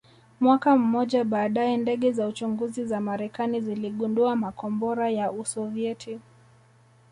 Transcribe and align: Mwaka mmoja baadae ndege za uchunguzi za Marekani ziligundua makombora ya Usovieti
Mwaka 0.39 0.77
mmoja 0.77 1.23
baadae 1.23 1.77
ndege 1.77 2.11
za 2.11 2.27
uchunguzi 2.27 2.85
za 2.85 2.99
Marekani 3.01 3.61
ziligundua 3.61 4.35
makombora 4.35 5.09
ya 5.09 5.31
Usovieti 5.31 6.19